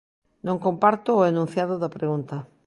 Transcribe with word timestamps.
Non 0.47 0.61
comparto 0.65 1.09
o 1.15 1.25
enunciado 1.31 1.75
da 1.81 1.93
pregunta. 1.97 2.37